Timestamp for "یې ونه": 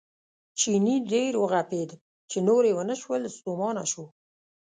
2.69-2.95